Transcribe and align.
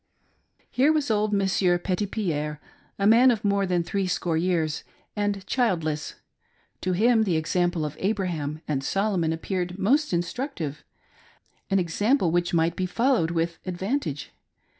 Here 0.71 0.91
was 0.91 1.11
old 1.11 1.31
Monsieur 1.31 1.77
Petitpierre, 1.77 2.59
a 2.97 3.05
man 3.05 3.29
of 3.29 3.45
more 3.45 3.67
than 3.67 3.83
three 3.83 4.07
score 4.07 4.35
years, 4.35 4.83
and 5.15 5.45
childless. 5.45 6.15
To 6.81 6.93
him 6.93 7.21
the 7.21 7.37
example 7.37 7.85
of 7.85 7.95
Abraham 7.99 8.63
and 8.67 8.83
Solomon 8.83 9.31
appeared 9.31 9.77
most 9.77 10.11
instructive— 10.11 10.83
an 11.69 11.77
ex 11.77 12.01
ample 12.01 12.31
which 12.31 12.51
might 12.51 12.75
be 12.75 12.87
followed 12.87 13.29
with 13.29 13.59
advantage. 13.63 14.31